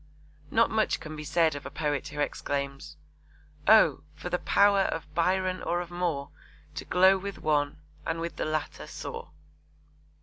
[0.49, 2.97] Not much can be said of a poet who exclaims:
[3.67, 6.31] Oh, for the power of Byron or of Moore,
[6.73, 9.29] To glow with one, and with the latter soar.